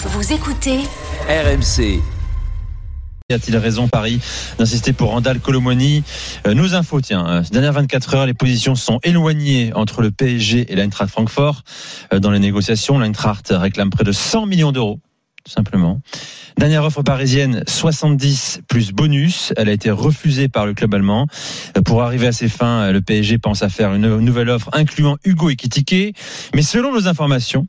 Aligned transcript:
Vous 0.00 0.32
écoutez 0.32 0.78
RMC. 1.28 2.00
Y 3.30 3.34
a-t-il 3.34 3.56
raison, 3.58 3.88
Paris, 3.88 4.20
d'insister 4.58 4.92
pour 4.94 5.10
Randall 5.10 5.38
Colomoni? 5.40 6.02
Euh, 6.46 6.54
Nos 6.54 6.74
infos, 6.74 7.00
tiens. 7.02 7.26
euh, 7.28 7.42
Ces 7.44 7.50
dernières 7.50 7.74
24 7.74 8.14
heures, 8.14 8.26
les 8.26 8.32
positions 8.32 8.74
sont 8.74 9.00
éloignées 9.02 9.72
entre 9.74 10.00
le 10.00 10.10
PSG 10.10 10.72
et 10.72 10.76
l'Eintracht 10.76 11.10
Francfort. 11.10 11.62
Euh, 12.14 12.20
Dans 12.20 12.30
les 12.30 12.38
négociations, 12.38 12.98
l'Eintracht 12.98 13.48
réclame 13.50 13.90
près 13.90 14.04
de 14.04 14.12
100 14.12 14.46
millions 14.46 14.72
d'euros, 14.72 15.00
simplement. 15.48 16.00
Dernière 16.58 16.84
offre 16.84 17.02
parisienne, 17.02 17.62
70 17.66 18.60
plus 18.68 18.92
bonus. 18.92 19.52
Elle 19.56 19.68
a 19.68 19.72
été 19.72 19.90
refusée 19.90 20.48
par 20.48 20.66
le 20.66 20.74
club 20.74 20.94
allemand. 20.94 21.26
Euh, 21.76 21.82
Pour 21.82 22.02
arriver 22.02 22.26
à 22.26 22.32
ses 22.32 22.48
fins, 22.48 22.82
euh, 22.82 22.92
le 22.92 23.00
PSG 23.00 23.38
pense 23.38 23.62
à 23.62 23.68
faire 23.68 23.94
une 23.94 24.18
nouvelle 24.18 24.50
offre 24.50 24.68
incluant 24.72 25.16
Hugo 25.24 25.50
Ekitike. 25.50 26.16
Mais 26.54 26.62
selon 26.62 26.92
nos 26.92 27.06
informations, 27.08 27.66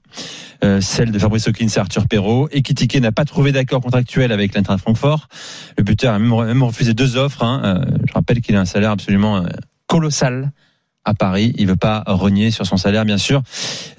euh, 0.63 0.81
celle 0.81 1.11
de 1.11 1.19
Fabrice 1.19 1.47
Hawkins 1.47 1.67
et 1.67 1.79
Arthur 1.79 2.07
Perrault, 2.07 2.49
Ekitike 2.51 2.95
n'a 2.99 3.11
pas 3.11 3.25
trouvé 3.25 3.51
d'accord 3.51 3.81
contractuel 3.81 4.31
avec 4.31 4.53
l'Eintracht 4.55 4.81
Francfort. 4.81 5.27
Le 5.77 5.83
buteur 5.83 6.13
a 6.13 6.19
même, 6.19 6.63
refusé 6.63 6.93
deux 6.93 7.15
offres. 7.17 7.43
hein. 7.43 7.61
Euh, 7.63 7.97
je 8.07 8.13
rappelle 8.13 8.41
qu'il 8.41 8.55
a 8.55 8.61
un 8.61 8.65
salaire 8.65 8.91
absolument 8.91 9.43
colossal 9.87 10.51
à 11.05 11.13
Paris. 11.13 11.53
Il 11.57 11.67
veut 11.67 11.75
pas 11.75 12.03
renier 12.05 12.51
sur 12.51 12.65
son 12.65 12.77
salaire, 12.77 13.05
bien 13.05 13.17
sûr. 13.17 13.41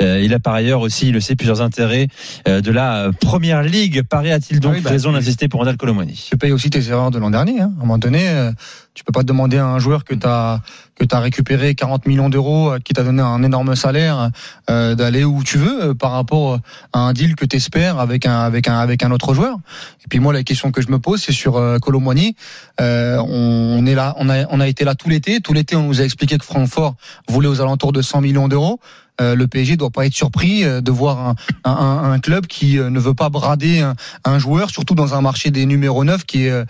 Euh, 0.02 0.20
il 0.22 0.34
a 0.34 0.38
par 0.38 0.54
ailleurs 0.54 0.80
aussi, 0.80 1.09
il 1.09 1.14
le 1.14 1.20
sait, 1.20 1.36
plusieurs 1.36 1.62
intérêts 1.62 2.09
euh, 2.48 2.60
de 2.60 2.70
la 2.70 3.10
première 3.20 3.62
ligue. 3.62 4.02
Paris 4.02 4.30
a-t-il 4.30 4.60
donc 4.60 4.73
Ah 4.74 4.76
oui, 4.76 4.82
bah, 4.82 4.90
raison 4.90 5.12
d'insister 5.12 5.48
pour 5.48 5.60
Randall 5.60 5.76
Colomoni? 5.76 6.26
Tu 6.28 6.36
payes 6.36 6.52
aussi 6.52 6.70
tes 6.70 6.88
erreurs 6.88 7.10
de 7.10 7.18
l'an 7.18 7.30
dernier. 7.30 7.60
Hein. 7.60 7.73
À 7.78 7.78
un 7.78 7.80
moment 7.80 7.98
donné, 7.98 8.28
euh, 8.28 8.52
tu 8.95 9.04
peux 9.04 9.12
pas 9.12 9.23
demander 9.23 9.56
à 9.59 9.66
un 9.66 9.78
joueur 9.78 10.04
que 10.04 10.14
tu 10.14 10.26
as 10.26 10.60
que 10.96 11.14
as 11.14 11.20
récupéré 11.20 11.74
40 11.74 12.06
millions 12.06 12.28
d'euros, 12.28 12.73
euh, 12.73 12.78
qui 12.78 12.92
t'a 12.92 13.02
donné 13.02 13.23
un 13.23 13.42
énorme 13.42 13.74
salaire, 13.74 14.30
euh, 14.68 14.95
d'aller 14.95 15.24
où 15.24 15.42
tu 15.42 15.56
veux 15.56 15.82
euh, 15.82 15.95
par 15.95 16.12
rapport 16.12 16.59
à 16.92 16.98
un 16.98 17.12
deal 17.12 17.37
que 17.37 17.46
tu 17.46 17.56
espères 17.56 17.98
avec 17.98 18.26
un 18.26 18.40
avec 18.40 18.68
un 18.68 18.78
avec 18.78 19.02
un 19.02 19.10
autre 19.10 19.32
joueur. 19.32 19.56
Et 20.04 20.09
puis 20.09 20.18
moi, 20.18 20.32
la 20.32 20.42
question 20.42 20.73
que 20.73 20.82
je 20.82 20.88
me 20.88 20.98
pose, 20.98 21.23
c'est 21.23 21.32
sur 21.32 21.56
euh, 21.56 21.79
Colomboigny. 21.79 22.37
On, 22.79 23.76
on 23.79 23.87
est 23.87 23.95
là, 23.95 24.14
on 24.18 24.29
a 24.29 24.46
on 24.51 24.60
a 24.60 24.68
été 24.68 24.85
là 24.85 24.95
tout 24.95 25.09
l'été. 25.09 25.40
Tout 25.40 25.52
l'été, 25.52 25.76
on 25.76 25.85
nous 25.85 26.01
a 26.01 26.04
expliqué 26.04 26.37
que 26.37 26.45
Francfort 26.45 26.90
voulait 27.29 27.49
aux 27.49 27.60
alentours 27.60 27.93
de 27.93 28.02
100 28.02 28.21
millions 28.21 28.49
d'euros. 28.49 28.80
Euh, 29.21 29.35
le 29.35 29.46
PSG 29.46 29.77
doit 29.77 29.91
pas 29.91 30.07
être 30.07 30.15
surpris 30.15 30.65
euh, 30.65 30.80
de 30.80 30.91
voir 30.91 31.35
un, 31.65 32.19
club 32.21 32.47
qui 32.47 32.79
euh, 32.79 32.91
ne 32.91 32.99
veut 32.99 33.15
pas 33.15 33.29
brader 33.29 33.85
un, 34.24 34.38
joueur, 34.38 34.71
surtout 34.71 34.95
dans 34.95 35.15
un 35.15 35.21
marché 35.21 35.51
des 35.51 35.66
numéros 35.66 36.05
9 36.05 36.24
qui 36.24 36.47
est, 36.47 36.65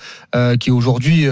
qui 0.59 0.71
est 0.71 0.73
aujourd'hui 0.73 1.27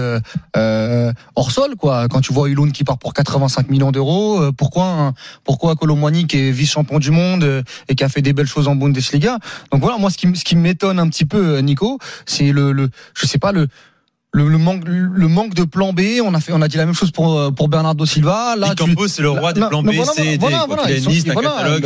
hors 0.55 1.51
sol. 1.51 1.75
Quoi. 1.77 2.07
Quand 2.07 2.21
tu 2.21 2.33
vois 2.33 2.49
Hulun 2.49 2.71
qui 2.71 2.83
part 2.83 2.97
pour 2.97 3.13
85 3.13 3.69
millions 3.69 3.91
d'euros, 3.91 4.51
pourquoi, 4.53 5.13
pourquoi 5.43 5.75
Colomboigny 5.75 6.27
qui 6.27 6.37
est 6.37 6.51
vice-champion 6.51 6.99
du 6.99 7.11
monde 7.11 7.63
et 7.87 7.95
qui 7.95 8.03
a 8.03 8.09
fait 8.09 8.21
des 8.21 8.33
belles 8.33 8.47
choses 8.47 8.67
en 8.67 8.75
Bundesliga? 8.75 9.39
Donc 9.71 9.81
voilà, 9.81 9.97
moi 9.97 10.09
ce 10.09 10.17
qui, 10.17 10.33
ce 10.35 10.43
qui 10.43 10.55
m'étonne 10.55 10.99
un 10.99 11.09
petit 11.09 11.25
peu, 11.25 11.59
Nico, 11.59 11.99
c'est 12.25 12.51
le, 12.51 12.71
le, 12.71 12.89
je 13.15 13.25
sais 13.25 13.39
pas 13.39 13.51
le 13.51 13.67
le, 14.31 14.47
le 14.47 14.57
manque 14.59 14.83
le 14.87 15.27
manque 15.27 15.55
de 15.55 15.63
plan 15.63 15.91
B 15.91 16.01
on 16.23 16.33
a 16.35 16.39
fait 16.39 16.53
on 16.53 16.61
a 16.61 16.67
dit 16.67 16.77
la 16.77 16.85
même 16.85 16.93
chose 16.93 17.09
pour 17.11 17.39
euh, 17.39 17.49
pour 17.51 17.67
Bernardo 17.67 18.05
Silva 18.05 18.55
là 18.55 18.75
Campos, 18.75 19.07
c'est 19.07 19.23
le 19.23 19.31
roi 19.31 19.53
des 19.53 19.59
Là, 19.59 19.69
plans 19.69 19.81
B, 19.81 19.89
C, 20.13 20.37
D. 20.37 20.45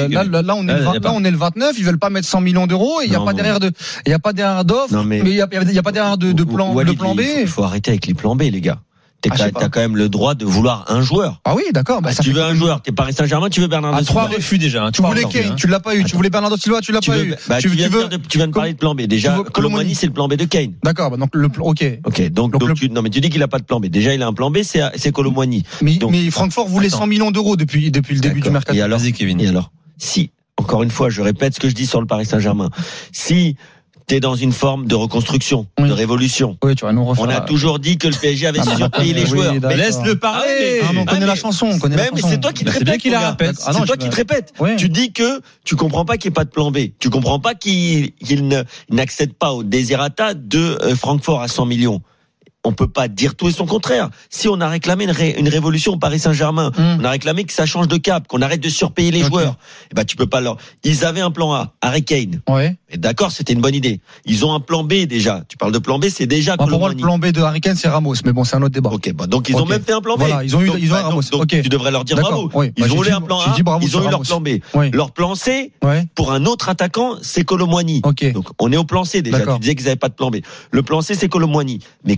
là, 0.09 0.23
là, 0.25 0.41
là, 0.41 0.55
on 0.55 0.67
est 0.67 0.71
Ah, 0.71 0.77
le 0.77 0.83
y 0.83 0.88
a 0.88 0.91
20 0.91 0.99
pas. 0.99 1.08
là, 1.09 1.14
on 1.16 1.23
est 1.23 1.31
le 1.31 1.38
29 1.38 1.75
ils 1.77 1.86
veulent 1.86 1.97
pas 1.99 2.09
mettre 2.09 2.27
100 2.27 2.41
millions 2.41 2.67
d'euros 2.67 2.99
et 3.02 3.05
il 3.05 3.14
y 3.14 3.16
a 3.16 3.21
pas 3.21 3.31
derrière 3.33 3.59
de 3.61 3.71
il 4.05 4.09
y 4.09 4.14
a 4.14 4.19
pas 4.19 4.33
derrière 4.33 4.66
d'offre 4.66 4.94
Non, 4.94 5.03
mais- 5.05 5.19
il 5.19 5.30
y 5.30 5.41
a, 5.41 5.47
il 5.52 5.71
y 5.73 5.80
a 5.80 5.83
pas 5.83 5.91
derrière 5.94 6.17
de, 6.17 6.33
de 6.33 6.44
plan 6.44 6.73
de 6.75 6.91
plan 6.94 7.16
B 7.16 7.19
il 7.21 7.25
faut, 7.33 7.39
il 7.41 7.47
faut 7.47 7.64
arrêter 7.64 7.91
avec 7.91 8.08
les 8.08 8.14
plans 8.14 8.36
B, 8.36 8.41
les 8.44 8.59
gars. 8.61 8.80
T'es 9.24 9.30
Ah, 9.32 9.38
quand-. 9.50 9.60
T'as 9.62 9.70
quand 9.70 9.80
même 9.80 9.96
le 9.96 10.10
droit 10.10 10.36
de 10.36 10.44
vouloir 10.46 10.86
un 10.90 11.02
joueur. 11.02 11.40
ah 11.46 11.56
oui 11.56 11.64
d'accord 11.74 12.02
bah, 12.02 12.10
Ah, 12.16 12.22
tu 12.22 12.32
veux 12.32 12.44
un 12.44 12.54
joueur, 12.54 12.82
t'es 12.82 12.92
Paris 12.92 13.14
Saint-Germain, 13.14 13.50
tu 13.50 13.62
veux 13.62 13.68
Bernardo 13.68 13.98
Ah, 14.00 14.04
trois 14.06 14.24
Silva. 14.24 14.36
refus 14.38 14.58
déjà. 14.60 14.84
hein, 14.86 14.92
tu 14.92 15.02
voulais 15.02 15.24
Kane 15.24 15.52
hein. 15.54 15.56
tu 15.58 15.68
l'as 15.68 15.80
pas 15.80 15.96
eu 15.96 16.04
tu 16.04 16.16
voulais 16.16 16.30
Bernardo 16.30 16.58
Silva 16.58 16.82
tu 16.82 16.92
l'as 16.92 17.00
Tu 17.00 17.10
pas 17.10 17.16
veux, 17.18 17.26
eu 17.28 17.36
bah, 17.48 17.58
tu, 17.62 17.70
tu, 17.70 17.76
viens 17.76 17.88
tu 17.88 17.94
veux 17.96 18.08
de- 18.10 18.18
tu 18.18 18.38
viens 18.38 18.48
de 18.48 18.52
parler 18.54 18.74
de 18.74 18.78
plan 18.78 18.94
B. 18.94 19.02
Déjà, 19.04 19.36
Colomboigny, 19.54 19.96
c'est 19.96 20.06
le 20.08 20.14
plan 20.14 20.28
B 20.28 20.34
de 20.36 20.46
Kane. 20.46 20.74
d'accord 20.84 21.10
bah, 21.10 21.18
donc 21.18 21.30
le 21.34 21.50
plan 21.50 21.66
ok 21.66 21.84
Ok, 22.06 22.22
donc, 22.32 22.52
Donc 22.52 22.60
donc 22.60 22.70
le- 22.70 22.76
tu, 22.76 22.90
non 22.90 23.02
mais 23.02 23.10
tu 23.10 23.22
dis 23.22 23.30
qu'il 23.30 23.42
a 23.42 23.48
pas 23.48 23.60
de 23.60 23.64
plan 23.64 23.80
B. 23.80 23.86
Déjà, 23.88 24.14
il 24.14 24.22
a 24.22 24.28
un 24.28 24.34
plan 24.34 24.52
B, 24.52 24.58
c'est 24.64 24.82
c'est 24.96 25.12
Colomboigny. 25.12 25.64
mais, 25.82 25.95
Donc- 25.95 26.12
mais 26.12 26.30
Francfort 26.30 26.67
voulait 26.67 26.88
Attends. 26.88 26.98
100 27.00 27.08
millions 27.08 27.32
d'euros 27.32 27.56
depuis 27.56 27.92
depuis 27.92 28.16
le 28.16 28.20
début 28.22 28.42
du 28.42 28.50
mercato 28.50 28.78
Et 28.78 28.82
alors, 28.82 29.00
Vas-y, 29.00 29.14
Kevin. 29.14 29.39
et 29.39 29.48
alors, 29.48 29.72
si 29.98 30.32
encore 30.58 30.83
une 30.83 30.92
fois, 30.92 31.10
je 31.10 31.22
répète 31.22 31.56
ce 31.56 31.60
que 31.60 31.67
je 31.70 31.73
dis 31.73 31.88
sur 31.88 32.00
le 32.02 32.06
Paris 32.08 32.26
Saint-Germain. 32.26 32.70
Si 33.12 33.56
t'es 34.08 34.19
dans 34.19 34.36
une 34.36 34.52
forme 34.52 34.86
de 34.87 34.95
reconstruction, 34.95 35.67
Oui. 35.80 35.87
de 35.89 35.93
révolution, 35.93 36.58
oui 36.64 36.75
tu 36.75 36.86
vas 36.86 36.93
nous 36.93 37.05
refaire 37.05 37.23
on 37.25 37.30
a 37.30 37.41
toujours 37.41 37.80
dit 37.80 37.97
que 37.97 38.08
le 38.08 38.15
PSG 38.15 38.47
avait 38.47 38.59
Ah, 38.59 38.75
surpayé 38.75 39.14
les 39.14 39.23
oui, 39.23 39.27
joueurs. 39.27 39.53
Mais 39.61 39.77
Laisse-le 39.77 40.15
parler. 40.17 40.81
Ah, 40.83 40.89
mais 40.93 40.99
on 40.99 41.05
connaît 41.05 41.25
la 41.25 41.36
chanson 41.36 41.67
on 41.71 41.80
connaît 41.80 41.95
la 41.95 42.11
Mais, 42.14 42.21
c'est 42.21 42.39
toi 42.39 42.52
qui 42.53 42.64
te 42.65 42.69
Bah, 42.83 43.30
répète. 43.30 43.55
Ah 43.65 43.73
c'est 43.73 43.86
toi 43.86 43.97
qui 43.97 44.09
te 44.09 44.15
répètes. 44.15 44.53
Ouais. 44.59 44.75
Tu 44.75 44.89
dis 44.89 45.11
que 45.11 45.41
tu 45.64 45.75
comprends 45.75 46.05
pas 46.05 46.17
qu'il 46.17 46.30
n'y 46.30 46.33
ait 46.33 46.36
pas 46.36 46.45
de 46.45 46.49
plan 46.49 46.71
B. 46.71 46.77
Tu 46.99 47.09
comprends 47.09 47.39
pas 47.39 47.55
qu'il 47.55 48.11
n'accède 48.89 49.33
pas 49.33 49.53
au 49.53 49.64
désirata 49.64 50.33
de 50.33 50.77
euh, 50.81 50.95
Francfort 50.95 51.41
à 51.41 51.47
100 51.47 51.65
millions. 51.65 52.02
On 52.66 52.72
peut 52.72 52.88
pas 52.88 53.08
dire 53.10 53.36
tout 53.36 53.50
et 53.50 53.52
son 53.52 53.66
contraire. 53.66 54.10
Si 54.30 54.48
on 54.48 54.62
a 54.62 54.70
réclamé 54.70 55.04
une, 55.04 55.12
ré- 55.12 55.36
une 55.38 55.50
révolution 55.50 55.94
au 55.94 55.98
Paris 55.98 56.20
Saint-Germain, 56.20 56.72
Hum. 56.78 56.98
on 57.02 57.04
a 57.04 57.10
réclamé 57.10 57.44
que 57.44 57.52
ça 57.52 57.66
change 57.66 57.88
de 57.90 57.98
cap, 57.98 58.26
qu'on 58.28 58.42
arrête 58.42 58.62
de 58.62 58.70
surpayer 58.70 59.12
les 59.12 59.22
joueurs. 59.24 59.58
Eh 59.92 59.96
ben 59.96 60.06
tu 60.06 60.16
peux 60.16 60.28
pas 60.28 60.40
leur. 60.40 60.58
Ils 60.84 61.04
avaient 61.04 61.20
un 61.22 61.32
plan 61.32 61.54
A, 61.54 61.74
Harry 61.82 62.04
Kane. 62.04 62.42
ouais 62.50 62.78
Et 62.90 62.98
d'accord, 62.98 63.32
c'était 63.32 63.54
une 63.54 63.62
bonne 63.62 63.76
idée. 63.76 64.00
Ils 64.26 64.46
ont 64.46 64.54
un 64.54 64.60
plan 64.62 64.84
B 64.84 64.94
déjà. 65.06 65.44
Tu 65.50 65.58
parles 65.58 65.74
de 65.74 65.80
plan 65.80 66.00
B, 66.00 66.06
c'est 66.10 66.26
déjà 66.26 66.56
Bah, 66.56 66.66
pour 66.68 66.80
moi 66.80 66.90
le 66.90 66.96
plan 66.96 67.18
B 67.20 67.28
de 67.28 67.42
Harry 67.42 67.60
Kane 67.62 67.76
c'est 67.76 67.90
Ramos 67.90 68.16
mais 68.26 68.32
bon 68.32 68.44
c'est 68.44 68.56
un 68.56 68.62
autre 68.62 68.74
débat 68.74 68.92
Ok, 68.92 69.12
bon, 69.14 69.28
donc 69.28 69.50
ils 69.50 69.56
ont 69.56 69.66
même 69.66 69.84
fait 69.84 69.94
un 69.94 70.02
plan 70.02 70.16
B. 70.16 70.20
Voilà, 70.20 70.44
ils 70.44 70.56
ont 70.56 70.62
eu- 70.62 70.68
Donc, 70.68 70.78
ils 70.80 70.92
ont 70.92 70.95
bah, 70.95 71.02
Ramos. 71.04 71.22
donc- 71.32 71.48
tu 71.48 71.62
devrais 71.70 71.92
leur 71.92 72.06
dire 72.06 72.16
D'accord, 72.16 72.32
bravo. 72.48 72.52
oui. 72.54 72.72
Bah, 72.78 72.86
Ils 72.88 72.94
ont 72.94 73.04
eu 73.04 73.10
un 73.12 73.22
plan 73.22 73.40
A, 73.42 73.56
bravo 73.62 73.86
ils 73.86 73.98
ont 73.98 74.08
eu 74.08 74.10
leur 74.10 74.22
plan 74.22 74.40
B. 74.42 74.50
Oui. 74.74 74.90
Leur 74.92 75.12
plan 75.12 75.36
C, 75.36 75.72
ouais 75.84 76.06
pour 76.16 76.32
un 76.32 76.45
autre 76.45 76.70
attaquant, 76.70 77.16
c'est 77.22 77.44
ok 77.52 78.32
Donc 78.32 78.45
on 78.60 78.72
est 78.72 78.78
au 78.78 78.84
plan 78.86 79.04
C 79.04 79.22
déjà. 79.22 79.40
Tu 79.56 79.60
disais 79.60 79.76
qu'ils 79.76 79.86
n'avaient 79.86 79.95
pas 79.98 80.10
de 80.10 80.14
plan 80.14 80.32
B. 80.32 80.38
Le 80.72 80.82
plan 80.84 81.02
C, 81.02 81.16
c'est 81.16 81.28
Colomboigny. 81.30 81.80
Mais 82.06 82.16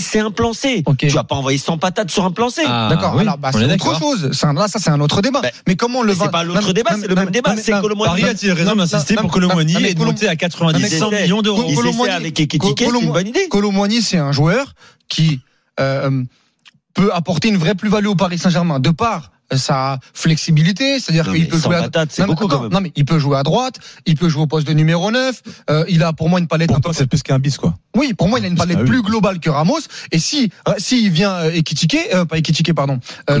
C'est 0.00 0.20
un 0.20 0.30
plan 0.30 0.52
C. 0.52 0.82
Ok. 0.86 0.98
Tu 0.98 1.08
vas 1.08 1.24
pas 1.24 1.34
envoyer 1.36 1.58
100 1.58 1.78
patates 1.78 2.10
sur 2.10 2.24
un 2.24 2.30
plan 2.30 2.50
C. 2.50 2.62
Ah, 2.66 2.88
D'accord. 2.90 3.14
oui, 3.14 3.22
Alors, 3.22 3.38
bah, 3.38 3.50
c'est 3.52 3.62
est 3.62 3.72
autre 3.72 3.98
chose. 3.98 4.30
C'est 4.32 4.46
un- 4.46 4.52
là, 4.52 4.68
ça, 4.68 4.78
c'est 4.78 4.90
un 4.90 5.00
autre 5.00 5.20
débat. 5.22 5.40
Bah, 5.42 5.50
mais 5.66 5.76
comment 5.76 6.02
le 6.02 6.14
c'est 6.14 6.30
pas 6.30 6.44
l'autre 6.44 6.72
débat, 6.72 6.92
c'est 7.00 7.08
le 7.08 7.14
même 7.14 7.30
débat, 7.30 7.54
c'est 7.56 7.72
Colomboigny. 7.80 8.20
Paris 8.22 8.24
a-t-il 8.24 8.52
raison 8.52 8.74
d'insister 8.76 9.14
pour 9.14 9.30
Colomboigny 9.30 9.76
et 9.86 9.94
de 9.94 10.04
monter 10.04 10.28
à 10.28 10.36
90 10.36 10.80
Ils 10.80 10.98
100 10.98 11.10
essaient. 11.10 11.22
millions 11.22 11.42
d'euros 11.42 11.62
avec 12.10 12.40
Ekitike, 12.40 12.78
c'est 12.78 13.00
une 13.00 13.12
bonne 13.12 13.28
idée. 13.28 13.48
Colomboigny, 13.48 14.02
c'est 14.02 14.18
un 14.18 14.32
joueur 14.32 14.74
qui 15.08 15.40
euh, 15.80 16.22
peut 16.94 17.10
apporter 17.12 17.48
une 17.48 17.58
vraie 17.58 17.74
plus-value 17.74 18.06
au 18.06 18.14
Paris 18.14 18.38
Saint-Germain 18.38 18.80
de 18.80 18.90
par 18.90 19.16
euh, 19.16 19.35
sa 19.54 19.98
flexibilité, 20.14 20.98
c'est-à-dire 20.98 21.32
qu'il 21.32 21.48
peut 21.48 21.58
jouer 21.58 21.76
à 21.76 21.82
patate, 21.82 22.10
c'est 22.12 22.22
non, 22.22 22.28
mais 22.28 22.34
beaucoup 22.34 22.46
attends, 22.46 22.56
quand 22.56 22.62
même. 22.64 22.72
non 22.72 22.80
mais 22.80 22.92
il 22.96 23.04
peut 23.04 23.18
jouer 23.18 23.36
à 23.38 23.42
droite, 23.42 23.76
il 24.06 24.16
peut 24.16 24.28
jouer 24.28 24.42
au 24.42 24.46
poste 24.46 24.66
de 24.66 24.72
numéro 24.72 25.10
9, 25.10 25.42
euh, 25.70 25.84
il 25.88 26.02
a 26.02 26.12
pour 26.12 26.28
moi 26.28 26.40
une 26.40 26.48
palette 26.48 26.72
un 26.72 26.80
peu 26.80 26.92
c'est 26.92 27.06
plus 27.06 27.22
qu'un 27.22 27.38
bis, 27.38 27.56
quoi. 27.58 27.74
Oui, 27.96 28.12
pour 28.12 28.28
moi, 28.28 28.38
il 28.38 28.44
a 28.44 28.48
une 28.48 28.56
palette 28.56 28.76
Ah 28.80 28.82
oui. 28.82 28.88
plus 28.90 29.00
globale 29.02 29.40
que 29.40 29.48
Ramos. 29.48 29.78
Et 30.12 30.18
si, 30.18 30.50
euh, 30.68 30.72
s'il 30.76 31.10
vient 31.10 31.32
euh, 31.32 31.50
Ekitike, 31.54 31.96
euh, 32.12 32.24
pas 32.26 32.36
Ekitike, 32.36 32.74
pardon, 32.74 32.98
euh, 33.30 33.38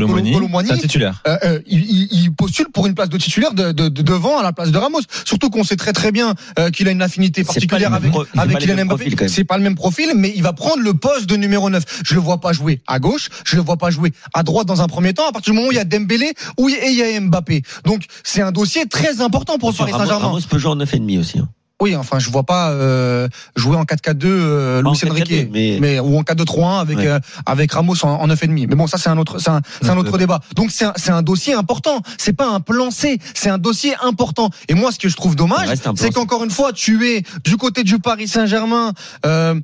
titulaire. 0.78 1.22
euh, 1.26 1.60
il, 1.66 2.30
postule 2.36 2.68
pour 2.72 2.86
une 2.86 2.94
place 2.94 3.08
de 3.10 3.18
titulaire 3.18 3.52
de, 3.52 3.72
de- 3.72 3.88
de 3.88 4.02
devant 4.02 4.38
à 4.38 4.42
la 4.42 4.52
place 4.52 4.70
de 4.70 4.78
Ramos. 4.78 5.00
Surtout 5.24 5.50
qu'on 5.50 5.64
sait 5.64 5.76
très 5.76 5.92
très 5.92 6.12
bien 6.12 6.34
qu'il 6.72 6.88
a 6.88 6.90
une 6.90 7.02
affinité 7.02 7.44
particulière 7.44 7.92
avec, 7.92 8.10
pro- 8.10 8.24
avec 8.36 8.58
Kylian 8.58 8.86
Mbappé. 8.86 9.28
C'est 9.28 9.44
pas 9.44 9.56
le 9.58 9.62
même 9.62 9.74
profil, 9.74 10.12
mais 10.16 10.32
il 10.34 10.42
va 10.42 10.52
prendre 10.52 10.82
le 10.82 10.94
poste 10.94 11.26
de 11.26 11.36
numéro 11.36 11.68
9. 11.70 11.82
Je 12.04 12.14
le 12.14 12.20
vois 12.20 12.40
pas 12.40 12.52
jouer 12.52 12.80
à 12.86 12.98
gauche, 12.98 13.28
je 13.44 13.56
le 13.56 13.62
vois 13.62 13.76
pas 13.76 13.90
jouer 13.90 14.12
à 14.34 14.42
droite 14.42 14.66
dans 14.66 14.80
un 14.82 14.88
premier 14.88 15.12
temps. 15.14 15.28
À 15.28 15.32
partir 15.32 15.52
du 15.52 15.56
moment 15.56 15.68
où 15.68 15.72
il 15.72 15.76
y 15.76 15.80
a 15.80 15.84
Dembélé 15.98 16.32
ou 16.58 16.68
et 16.68 16.78
il 16.88 16.94
y 16.96 17.02
a 17.02 17.20
Mbappé. 17.20 17.62
Donc 17.84 18.04
c'est 18.24 18.42
un 18.42 18.52
dossier 18.52 18.86
très 18.86 19.20
important 19.20 19.58
pour 19.58 19.70
le 19.70 19.76
Paris 19.76 19.92
Saint-Germain. 19.92 20.26
Ramos 20.26 20.40
peut 20.48 20.58
jouer 20.58 20.72
en 20.72 20.76
9,5 20.76 21.20
aussi. 21.20 21.38
hein. 21.38 21.48
Oui, 21.78 21.94
enfin, 21.94 22.18
je 22.18 22.30
vois 22.30 22.44
pas 22.44 22.70
euh, 22.70 23.28
jouer 23.54 23.76
en 23.76 23.84
4-4-2 23.84 24.20
euh, 24.24 24.80
Luis 24.82 24.98
Enrique, 25.10 25.28
4-4-2, 25.30 25.48
mais- 25.52 25.76
mais... 25.78 26.00
ou 26.00 26.16
en 26.18 26.22
4-2-3-1 26.22 26.80
avec 26.80 26.96
Ouais. 26.96 27.06
euh, 27.06 27.20
avec 27.44 27.70
Ramos 27.72 28.02
en, 28.02 28.08
en 28.12 28.26
9,5. 28.28 28.48
Mais 28.66 28.66
bon, 28.76 28.86
ça 28.86 28.96
c'est 28.96 29.10
un 29.10 29.18
autre 29.18 29.38
c'est 29.38 29.50
un, 29.50 29.96
autre 29.98 30.10
ouais. 30.12 30.18
débat. 30.18 30.40
Donc 30.54 30.70
c'est 30.70 30.86
un, 30.86 30.94
c'est 30.96 31.10
un 31.10 31.20
dossier 31.20 31.52
important. 31.52 32.00
C'est 32.16 32.32
pas 32.32 32.48
un 32.48 32.60
plan 32.60 32.90
C, 32.90 33.18
c'est 33.34 33.50
un 33.50 33.58
dossier 33.58 33.92
important. 34.02 34.48
Et 34.70 34.74
moi, 34.74 34.90
ce 34.90 34.98
que 34.98 35.10
je 35.10 35.16
trouve 35.16 35.36
dommage, 35.36 35.68
c'est 35.96 36.12
qu'encore 36.14 36.44
une 36.44 36.50
fois, 36.50 36.72
tu 36.72 37.06
es 37.10 37.22
du 37.44 37.58
côté 37.58 37.82
du 37.84 37.98
Paris 37.98 38.26
Saint-Germain. 38.28 38.94
Euh, 39.26 39.60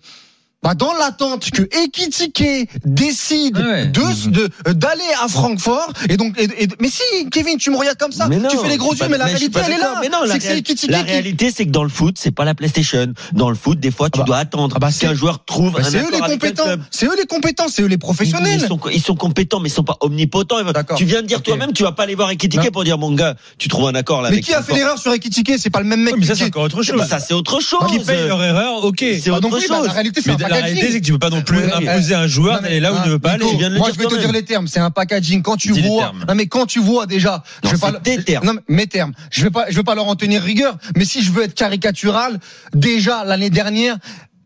bah 0.63 0.75
dans 0.75 0.93
l'attente 0.95 1.51
que 1.51 1.63
Ekitike 1.63 2.69
décide 2.85 3.59
Ouais. 3.59 3.87
de 3.87 4.31
de- 4.31 4.73
d'aller 4.73 5.03
à 5.23 5.27
Francfort 5.29 5.93
et 6.09 6.17
donc 6.17 6.39
et- 6.39 6.45
et- 6.65 6.69
mais 6.81 6.89
si 6.89 7.03
Kevin 7.31 7.57
tu 7.59 7.71
me 7.71 7.77
regardes 7.77 7.99
comme 7.99 8.13
ça 8.13 8.29
Mais 8.29 8.37
non, 8.39 8.49
tu 8.49 8.57
fais 8.59 8.69
les 8.69 8.77
gros 8.77 8.95
yeux 8.95 9.09
mais 9.11 9.19
la 9.19 9.25
réalité 9.25 9.59
elle 9.67 9.73
est 9.73 9.79
là 9.79 9.99
Mais 10.01 10.09
non, 10.09 10.23
la, 10.25 10.35
c'est 10.35 10.39
que 10.39 10.43
c'est 10.45 10.49
réal- 10.51 10.59
Ekitike 10.59 10.91
la 10.91 11.03
qui- 11.03 11.11
réalité, 11.11 11.51
c'est 11.55 11.67
que 11.67 11.71
dans 11.71 11.83
le 11.83 11.89
foot, 11.89 12.17
c'est 12.19 12.31
pas 12.31 12.45
la 12.45 12.55
PlayStation. 12.55 13.13
Dans 13.33 13.51
le 13.51 13.57
foot, 13.57 13.81
des 13.81 13.91
fois, 13.91 14.09
tu 14.11 14.19
Ah 14.21 14.23
bah- 14.23 14.27
dois 14.27 14.37
attendre 14.39 14.75
ah 14.77 14.79
bah 14.79 14.91
qu'un 14.99 15.15
joueur 15.15 15.45
trouve 15.45 15.73
Bah, 15.73 15.81
un 15.81 15.91
c'est 15.91 15.99
eux 15.99 16.07
accord 16.15 16.27
les 16.29 16.35
compétents. 16.35 16.65
C'est 16.91 17.07
eux 17.07 17.17
les 17.17 17.27
compétents, 17.27 17.67
c'est 17.69 17.83
eux 17.83 17.87
les 17.87 17.99
professionnels. 17.99 18.61
Ils 18.63 18.67
sont, 18.69 18.79
ils 18.93 19.03
sont 19.03 19.17
compétents, 19.17 19.61
mais 19.61 19.69
ils 19.69 19.73
sont 19.73 19.83
pas 19.85 19.97
omnipotents. 20.01 20.63
D'accord. 20.73 20.97
Tu 20.97 21.05
viens 21.05 21.23
de 21.23 21.27
dire 21.27 21.43
toi-même, 21.43 21.73
tu 21.73 21.83
vas 21.83 21.93
pas 21.93 22.05
aller 22.05 22.15
voir 22.15 22.31
Ekitike 22.31 22.71
pour 22.71 22.85
dire 22.85 22.99
mon 22.99 23.13
gars, 23.13 23.35
tu 23.59 23.69
trouves 23.69 23.89
un 23.89 23.95
accord 23.95 24.23
là 24.23 24.29
Mais 24.31 24.37
avec 24.37 24.45
qui 24.45 24.55
a 24.55 24.63
fait 24.63 24.75
l'erreur 24.75 24.99
sur 24.99 25.13
Ekitike? 25.13 25.53
C'est 25.59 25.71
pas 25.71 25.81
le 25.81 25.87
même 25.87 26.03
mec 26.03 26.15
ça, 26.25 26.35
c'est 26.37 26.45
encore 26.45 26.65
autre 26.65 26.83
chose. 26.83 26.97
Bah, 26.99 27.07
Ça, 27.07 27.19
c'est 27.19 27.35
autre 27.35 27.61
chose. 27.61 27.81
Qui 27.91 27.99
paye 27.99 28.27
leur 28.29 28.43
erreur, 28.43 28.85
ok. 28.85 28.99
C'est 29.01 29.31
Ah, 29.31 29.35
autre 29.37 29.49
bah, 29.49 29.59
chose. 29.61 29.87
la 29.87 29.93
réalité 29.93 30.21
c'est 30.23 30.31
Packaging. 30.55 30.75
réalité, 30.75 30.93
c'est 30.93 31.01
que 31.01 31.07
tu 31.07 31.13
peux 31.13 31.19
pas 31.19 31.31
non 31.31 31.43
plus 31.43 31.59
Ouais, 31.59 31.73
imposer 31.73 32.15
à 32.15 32.21
un 32.21 32.27
joueur 32.27 32.57
Non, 32.57 32.61
mais, 32.63 32.69
d'aller 32.69 32.81
là 32.81 32.93
où 32.93 32.97
il 32.97 33.07
ne 33.07 33.13
veut 33.13 33.19
pas 33.19 33.33
aller. 33.33 33.45
Moi, 33.45 33.91
je 33.93 33.99
vais 33.99 34.07
te 34.07 34.19
dire 34.19 34.33
les 34.33 34.45
termes. 34.45 34.67
C'est 34.67 34.81
un 34.81 34.91
packaging. 34.91 35.43
Quand 35.43 35.57
tu 35.57 35.73
vois, 35.73 36.13
non 36.29 36.35
mais 36.35 36.47
quand 36.47 36.67
tu 36.67 36.81
vois 36.81 37.07
déjà, 37.07 37.43
Non, 37.63 37.71
je 37.71 37.77
vais 37.77 37.81
pas. 37.81 37.93
c'est 38.05 38.17
des 38.17 38.25
termes. 38.25 38.47
Non, 38.47 38.55
mais 38.69 38.77
mes 38.77 38.87
termes. 38.87 39.13
Je 39.31 39.43
vais 39.45 39.51
pas, 39.51 39.67
je 39.69 39.77
vais 39.77 39.83
pas 39.83 39.95
leur 39.95 40.07
en 40.07 40.17
tenir 40.17 40.43
rigueur. 40.43 40.77
Mais 40.97 41.05
si 41.05 41.23
je 41.23 41.33
veux 41.33 41.45
être 41.45 41.55
caricatural, 41.55 42.39
déjà 42.75 43.25
l'année 43.25 43.51
dernière, 43.51 43.97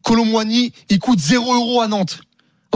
Colomboigny, 0.02 0.72
il 0.88 0.98
coûte 0.98 1.18
0 1.18 1.54
euros 1.54 1.80
à 1.80 1.88
Nantes. 1.88 2.20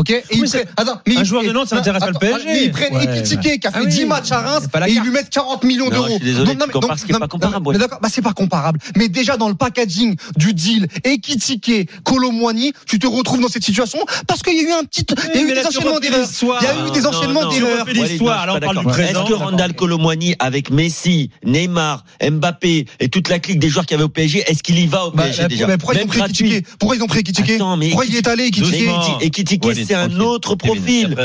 Ok 0.00 0.10
Et 0.10 0.24
ils 0.32 0.48
c'est- 0.48 0.64
prennent- 0.64 0.74
attends, 0.78 0.94
un 0.94 1.00
ils- 1.06 1.24
joueur 1.26 1.42
de 1.44 1.52
Nantes, 1.52 1.68
ça 1.68 1.76
non, 1.76 1.80
n'intéresse 1.80 2.00
pas 2.00 2.10
le 2.10 2.18
PSG. 2.18 2.44
Mais 2.46 2.64
ils 2.64 2.70
prennent 2.70 2.94
Ouais, 2.96 3.18
Ekitike 3.18 3.60
qui 3.60 3.66
a 3.66 3.70
fait 3.70 3.78
Ah 3.80 3.82
oui, 3.84 3.90
10 3.90 4.04
matchs 4.06 4.32
à 4.32 4.40
Reims 4.40 4.64
et 4.86 4.90
ils 4.92 5.00
lui 5.02 5.10
mettent 5.10 5.28
40 5.30 5.62
millions 5.64 5.84
Non, 5.86 5.90
d'euros. 5.90 6.06
je 6.08 6.14
suis 6.14 6.24
désolé, 6.24 6.46
Donc, 6.46 6.54
non, 6.54 6.60
tu 6.60 6.66
mais- 6.68 6.72
compares 6.72 6.88
donc, 6.90 6.98
ce 6.98 7.04
qui 7.04 7.10
est 7.10 7.12
non, 7.12 7.18
pas 7.18 7.24
non, 7.26 7.28
comparable, 7.28 7.66
mais 7.66 7.72
ouais. 7.74 7.78
D'accord, 7.78 7.98
bah 8.00 8.08
c'est 8.10 8.22
pas 8.22 8.32
comparable. 8.32 8.78
Mais 8.96 9.08
déjà 9.08 9.36
dans 9.36 9.48
le 9.48 9.54
packaging 9.54 10.16
du 10.36 10.54
deal 10.54 10.86
Ekitike, 11.04 11.90
Colomboigny, 12.04 12.72
tu 12.86 12.98
te 12.98 13.06
retrouves 13.06 13.40
dans 13.40 13.48
cette 13.48 13.64
situation 13.64 13.98
parce 14.26 14.42
qu'il 14.42 14.54
y 14.56 14.60
a 14.60 14.62
eu 14.62 14.72
un 14.72 14.84
petit, 14.84 15.04
il 15.08 15.40
y 15.40 15.42
a 15.42 15.44
mais 15.44 15.50
eu 15.50 15.54
des 15.54 15.66
enchaînements 15.66 16.00
d'erreurs. 16.00 16.28
Il 16.40 16.64
y 16.64 16.66
a 16.66 16.86
eu 16.88 16.90
des 16.92 17.00
Non, 17.02 17.08
enchaînements 17.10 17.42
non, 17.42 17.50
d'erreurs. 17.50 17.86
l'histoire, 17.86 18.36
non, 18.38 18.42
alors 18.42 18.56
on 18.56 18.60
parle 18.60 18.78
du 18.78 18.84
présent. 18.86 19.22
Est-ce 19.24 19.28
que 19.28 19.34
Randall 19.34 19.74
Colomwani 19.74 20.34
avec 20.38 20.70
Messi, 20.70 21.30
Neymar, 21.44 22.04
Mbappé 22.22 22.86
et 23.00 23.08
toute 23.08 23.28
la 23.28 23.38
clique 23.38 23.58
des 23.58 23.68
joueurs 23.68 23.86
qui 23.86 23.94
avaient 23.94 24.02
au 24.04 24.08
PSG, 24.08 24.44
est-ce 24.46 24.62
qu'il 24.62 24.78
y 24.78 24.86
va 24.86 25.06
au 25.06 25.10
Bah, 25.10 25.24
PSG 25.24 25.48
déjà 25.48 25.66
mais 25.66 25.76
pourquoi 25.78 25.96
ils 25.98 26.04
ont 26.04 26.06
pris. 26.06 26.20
Ekitike 26.20 26.66
Pourquoi 26.78 26.96
ils 26.96 27.02
ont 27.02 27.06
pris 27.06 27.18
Ekitike 27.20 27.60
mais 27.78 27.88
Pourquoi 27.88 28.06
il 28.06 28.16
est 28.16 28.26
allé 28.28 28.44
Ekitike 28.44 28.64
Doucement. 28.70 29.18
C'est 29.90 29.96
un 29.96 30.20
autre 30.20 30.54
profil. 30.54 31.16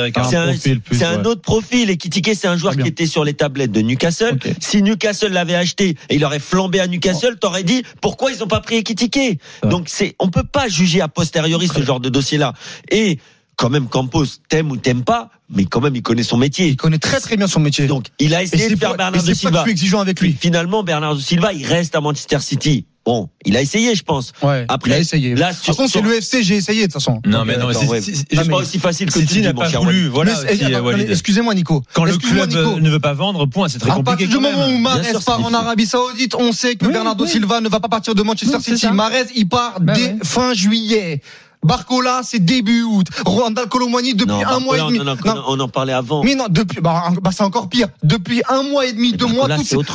C'est 0.91 1.05
un, 1.05 1.23
autre 1.25 1.41
profil. 1.41 1.91
Et 1.91 1.97
Kitike, 1.97 2.31
c'est 2.35 2.47
un 2.47 2.57
joueur 2.57 2.75
qui 2.75 2.87
était 2.87 3.05
sur 3.05 3.23
les 3.23 3.33
tablettes 3.33 3.71
de 3.71 3.81
Newcastle. 3.81 4.39
Si 4.59 4.81
Newcastle 4.81 5.31
l'avait 5.31 5.55
acheté 5.55 5.95
et 6.09 6.15
il 6.15 6.25
aurait 6.25 6.39
flambé 6.39 6.79
à 6.79 6.87
Newcastle, 6.87 7.37
t'aurais 7.39 7.63
dit 7.63 7.83
pourquoi 8.01 8.31
ils 8.31 8.43
ont 8.43 8.47
pas 8.47 8.61
pris 8.61 8.83
Kitike? 8.83 9.39
Donc 9.63 9.85
c'est, 9.87 10.15
on 10.19 10.29
peut 10.29 10.43
pas 10.43 10.67
juger 10.67 11.01
a 11.01 11.07
posteriori 11.07 11.67
ce 11.67 11.83
genre 11.83 11.99
de 11.99 12.09
dossier-là. 12.09 12.53
Et 12.89 13.19
quand 13.55 13.69
même, 13.69 13.87
Campos, 13.87 14.25
t'aimes 14.49 14.71
ou 14.71 14.77
t'aimes 14.77 15.03
pas, 15.03 15.29
mais 15.49 15.65
quand 15.65 15.79
même, 15.79 15.95
il 15.95 16.01
connaît 16.01 16.23
son 16.23 16.37
métier. 16.37 16.67
Il 16.67 16.75
connaît 16.75 16.97
très 16.97 17.19
très 17.19 17.37
bien 17.37 17.47
son 17.47 17.59
métier. 17.59 17.85
Donc, 17.85 18.07
il 18.19 18.33
a 18.33 18.43
essayé 18.43 18.69
de 18.69 18.75
faire 18.75 18.95
Bernardo 18.95 19.33
Silva. 19.33 19.59
je 19.59 19.63
suis 19.63 19.71
exigeant 19.71 19.99
avec 19.99 20.19
lui. 20.19 20.35
Finalement, 20.37 20.83
Bernardo 20.83 21.19
Silva, 21.19 21.53
il 21.53 21.65
reste 21.65 21.95
à 21.95 22.01
Manchester 22.01 22.39
City. 22.39 22.85
Bon, 23.05 23.29
il 23.45 23.55
a 23.55 23.61
essayé, 23.61 23.93
je 23.93 24.01
pense. 24.03 24.33
Ouais. 24.41 24.65
Après, 24.67 24.89
il 24.89 24.93
a 24.93 24.97
essayé. 24.97 25.35
là, 25.35 25.51
de 25.51 25.55
toute 25.55 25.63
sur- 25.63 25.75
façon, 25.75 25.87
c'est 25.87 25.99
sur- 25.99 26.03
le 26.03 26.15
FC, 26.15 26.41
j'ai 26.43 26.55
essayé 26.55 26.81
de 26.81 26.85
toute 26.85 26.93
façon. 26.93 27.21
Non, 27.23 27.45
mais 27.45 27.53
euh, 27.55 27.59
non, 27.59 27.67
c'est- 27.71 27.87
ouais. 27.87 28.01
pas 28.49 28.57
aussi 28.57 28.79
facile 28.79 29.11
que 29.11 29.19
tu 29.19 29.27
City 29.27 29.41
n'a 29.41 29.53
pas 29.53 29.67
voulu. 29.69 30.07
Voilà 30.07 30.33
Walid. 30.81 31.09
Excusez-moi, 31.11 31.53
Nico. 31.53 31.83
Quand 31.93 32.03
le 32.05 32.17
club 32.17 32.49
Nico. 32.49 32.79
ne 32.79 32.89
veut 32.89 32.99
pas 32.99 33.13
vendre, 33.13 33.45
point, 33.45 33.67
c'est 33.69 33.77
très 33.77 33.91
À 33.91 33.95
compliqué. 33.95 34.25
partir 34.25 34.39
du 34.39 34.43
moment 34.43 34.67
où 34.69 34.77
Mahrez 34.79 35.13
part 35.23 35.45
en. 35.45 35.53
Arabie 35.53 35.85
Saoudite, 35.85 36.33
on 36.35 36.51
sait 36.51 36.75
que 36.75 36.85
Oui, 36.87 36.91
Bernardo 36.93 37.25
oui. 37.25 37.29
Silva 37.29 37.61
ne 37.61 37.69
va 37.69 37.79
pas 37.79 37.89
partir 37.89 38.15
de 38.15 38.23
Manchester 38.23 38.59
City. 38.59 38.87
Mahrez, 38.91 39.25
il 39.35 39.47
part 39.47 39.79
Bah 39.79 39.93
dès 39.93 40.05
ouais. 40.07 40.15
fin 40.23 40.53
juillet. 40.55 41.21
Barcola, 41.63 42.21
c'est 42.23 42.39
début 42.43 42.83
août. 42.83 43.07
Randall 43.25 43.67
Colomwani 43.67 44.13
depuis 44.13 44.27
Non, 44.35 44.47
un 44.47 44.59
mois 44.59 44.77
et 44.77 44.81
demi. 44.81 44.99
on 44.99 45.07
en, 45.07 45.15
Non, 45.15 45.43
on 45.47 45.59
en 45.59 45.67
parlait 45.67 45.93
avant. 45.93 46.23
mais 46.23 46.35
non, 46.35 46.45
depuis, 46.49 46.79
bah, 46.79 47.05
bah, 47.21 47.31
c'est 47.35 47.43
encore 47.43 47.69
pire. 47.69 47.87
Depuis 48.03 48.43
un 48.49 48.61
mois 48.63 48.85
et 48.85 48.93
demi, 48.93 49.13
deux 49.13 49.25
mois, 49.25 49.47
toutes, 49.47 49.65
ces- 49.65 49.75
toutes 49.77 49.87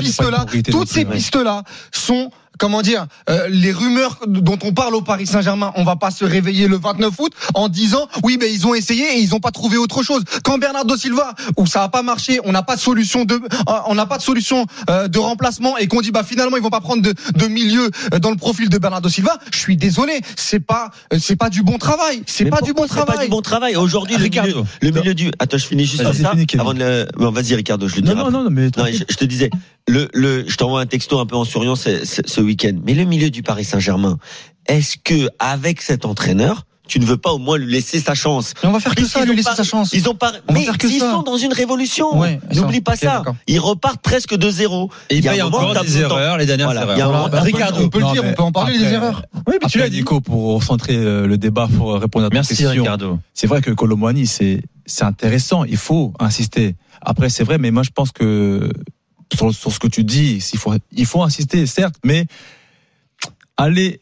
pistes-là, 0.00 0.46
toutes 0.72 0.88
ces 0.88 1.04
ouais. 1.04 1.14
pistes-là 1.14 1.62
sont, 1.92 2.30
comment 2.58 2.82
dire, 2.82 3.06
euh, 3.28 3.48
les 3.48 3.72
rumeurs 3.72 4.18
dont 4.26 4.58
on 4.62 4.72
parle 4.72 4.94
au 4.94 5.02
Paris 5.02 5.26
Saint-Germain. 5.26 5.72
On 5.76 5.84
va 5.84 5.96
pas 5.96 6.10
se 6.10 6.24
réveiller 6.24 6.68
le 6.68 6.76
29 6.76 7.12
août 7.18 7.32
en 7.54 7.68
disant, 7.68 8.08
oui, 8.22 8.38
mais 8.40 8.52
ils 8.52 8.66
ont 8.66 8.74
essayé 8.74 9.16
et 9.16 9.20
ils 9.20 9.34
ont 9.34 9.40
pas 9.40 9.50
trouvé 9.50 9.76
autre 9.76 10.02
chose. 10.02 10.22
Quand 10.44 10.58
Bernardo 10.58 10.96
Silva, 10.96 11.34
où 11.56 11.66
ça 11.66 11.82
a 11.82 11.88
pas 11.88 12.02
marché, 12.02 12.40
on 12.44 12.52
n'a 12.52 12.62
pas 12.62 12.76
de 12.76 12.80
solution 12.80 13.24
de, 13.24 13.34
euh, 13.34 13.72
on 13.86 13.94
n'a 13.94 14.06
pas 14.06 14.18
de 14.18 14.22
solution 14.22 14.66
euh, 14.90 15.08
de 15.08 15.18
remplacement 15.18 15.76
et 15.78 15.86
qu'on 15.88 16.00
dit, 16.00 16.10
bah 16.10 16.22
finalement, 16.24 16.56
ils 16.56 16.62
vont 16.62 16.70
pas 16.70 16.80
prendre 16.80 17.02
de, 17.02 17.14
de 17.34 17.46
milieu 17.46 17.90
euh, 18.12 18.18
dans 18.18 18.30
le 18.30 18.36
profil 18.36 18.68
de 18.68 18.78
Bernardo 18.78 19.08
Silva. 19.08 19.38
Je 19.52 19.58
suis 19.58 19.76
désolé, 19.76 20.20
c'est 20.36 20.60
pas, 20.60 20.90
euh, 21.12 21.18
c'est 21.20 21.36
pas 21.36 21.50
du 21.50 21.62
bon 21.62 21.78
travail. 21.78 22.22
C'est 22.26 22.46
pas 22.46 22.60
du 22.60 22.72
bon 22.72 22.82
pourquoi 22.82 22.88
c'est 22.88 23.04
travail. 23.04 23.16
pas 23.16 23.24
du 23.24 23.30
bon 23.30 23.40
travail. 23.42 23.76
Aujourd'hui, 23.76 24.16
le 24.16 24.22
Ricardo. 24.22 24.48
milieu, 24.50 24.64
le 24.82 24.90
milieu 24.90 25.14
du. 25.14 25.30
Attends, 25.38 25.58
je 25.58 25.66
finis 25.66 25.86
juste 25.86 26.02
sur 26.02 26.14
ça. 26.14 26.32
Kevin. 26.46 26.60
Avant 26.60 26.74
de 26.74 26.78
le... 26.80 27.06
bon, 27.16 27.30
vas-y, 27.30 27.54
Ricardo, 27.54 27.88
je 27.88 27.96
le 27.96 28.02
dis. 28.02 28.08
Non, 28.08 28.16
non, 28.16 28.30
non, 28.30 28.44
non, 28.44 28.50
mais 28.50 28.68
Non, 28.76 28.84
je, 28.86 29.04
je 29.08 29.16
te 29.16 29.24
disais, 29.24 29.50
le, 29.88 30.08
le, 30.14 30.44
je 30.48 30.56
t'envoie 30.56 30.80
un 30.80 30.86
texto 30.86 31.18
un 31.18 31.26
peu 31.26 31.36
en 31.36 31.44
souriant 31.44 31.76
ce, 31.76 32.04
ce- 32.04 32.22
ce 32.24 32.40
week-end. 32.40 32.76
Mais 32.84 32.94
le 32.94 33.04
milieu 33.04 33.30
du 33.30 33.42
Paris 33.42 33.64
Saint-Germain, 33.64 34.18
est-ce 34.66 34.96
que 35.02 35.28
avec 35.38 35.82
cet 35.82 36.04
entraîneur, 36.06 36.62
tu 36.86 37.00
ne 37.00 37.06
veux 37.06 37.16
pas 37.16 37.32
au 37.32 37.38
moins 37.38 37.56
lui 37.58 37.72
laisser 37.72 37.98
sa 37.98 38.14
chance? 38.14 38.52
Et 38.62 38.66
on 38.66 38.72
va 38.72 38.78
faire 38.80 38.94
que 38.94 39.00
Mais 39.02 39.08
ça, 39.08 39.18
s'ils 39.20 39.24
lui 39.24 39.32
ont 39.32 39.36
laisser 39.36 39.50
pas- 39.50 39.56
sa 39.56 39.62
chance. 39.62 39.90
Ils 39.94 40.06
ont 40.08 40.14
pas. 40.14 40.32
On 40.48 40.52
va 40.52 40.58
Mais 40.58 40.64
faire 40.66 40.76
que 40.78 40.86
ils 40.86 41.00
ça. 41.00 41.10
sont 41.12 41.22
dans 41.22 41.36
une 41.38 41.52
révolution. 41.52 42.18
Ouais, 42.18 42.40
N'oublie 42.54 42.80
pas 42.82 42.94
ça. 42.96 43.22
Ils 43.46 43.58
repartent 43.58 44.02
presque 44.02 44.34
de 44.34 44.50
zéro. 44.50 44.90
Et 45.10 45.16
il 45.16 45.24
y 45.24 45.28
a 45.28 45.32
un 45.32 45.48
moment, 45.50 45.68
encore 45.70 45.82
des 45.84 45.98
erreurs, 45.98 46.36
les 46.38 46.44
dernières 46.46 46.66
Voilà, 46.66 46.82
erreurs. 46.82 46.98
y 46.98 47.02
a 47.02 47.28
bah, 47.28 47.40
Ricardo, 47.40 47.80
on 47.84 47.88
peut 47.88 48.00
le 48.00 48.12
dire, 48.12 48.22
mais 48.22 48.30
on 48.30 48.34
peut 48.34 48.42
en 48.42 48.52
parler 48.52 48.74
après- 48.74 48.86
des 48.88 48.92
erreurs. 48.94 49.22
Oui, 49.46 49.54
mais 49.62 49.68
tu 49.68 49.78
l'as 49.78 49.88
dit. 49.88 49.98
Nico, 49.98 50.20
pour 50.20 50.62
centrer 50.62 50.96
euh, 50.96 51.26
le 51.26 51.38
débat, 51.38 51.68
pour 51.74 51.94
répondre 51.94 52.26
à 52.26 52.28
ta 52.30 52.34
Merci, 52.34 52.54
question. 52.56 52.70
Ricardo. 52.82 53.18
C'est 53.32 53.46
vrai 53.46 53.60
que 53.62 53.70
Colomboigny, 53.70 54.26
c'est 54.26 54.62
c'est 54.86 55.04
intéressant. 55.04 55.64
Il 55.64 55.78
faut 55.78 56.12
insister. 56.20 56.76
Après, 57.00 57.30
c'est 57.30 57.44
vrai, 57.44 57.56
mais 57.58 57.70
moi, 57.70 57.82
je 57.82 57.90
pense 57.90 58.12
que 58.12 58.70
sur, 59.32 59.52
ce 59.72 59.78
que 59.78 59.88
tu 59.88 60.04
dis, 60.04 60.36
il 60.52 60.58
faut, 60.58 60.72
il 60.92 61.06
faut 61.06 61.22
insister, 61.22 61.66
certes, 61.66 61.96
mais 62.04 62.26
aller 63.56 64.00